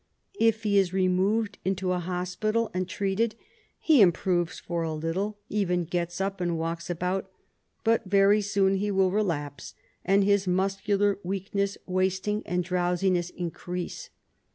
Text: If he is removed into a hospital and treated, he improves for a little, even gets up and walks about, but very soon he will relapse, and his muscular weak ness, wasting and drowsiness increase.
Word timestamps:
If 0.39 0.63
he 0.63 0.79
is 0.79 0.93
removed 0.93 1.59
into 1.63 1.91
a 1.91 1.99
hospital 1.99 2.71
and 2.73 2.89
treated, 2.89 3.35
he 3.79 4.01
improves 4.01 4.59
for 4.59 4.81
a 4.81 4.95
little, 4.95 5.37
even 5.47 5.83
gets 5.83 6.19
up 6.19 6.41
and 6.41 6.57
walks 6.57 6.89
about, 6.89 7.29
but 7.83 8.05
very 8.05 8.41
soon 8.41 8.77
he 8.77 8.89
will 8.89 9.11
relapse, 9.11 9.75
and 10.03 10.23
his 10.23 10.47
muscular 10.47 11.19
weak 11.21 11.53
ness, 11.53 11.77
wasting 11.85 12.41
and 12.47 12.63
drowsiness 12.63 13.29
increase. 13.29 14.09